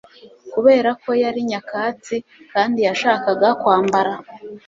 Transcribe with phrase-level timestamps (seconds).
[0.53, 2.15] kubera ko yari nyakatsi
[2.51, 4.13] kandi yashakaga kwambara